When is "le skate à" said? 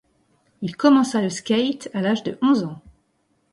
1.21-2.01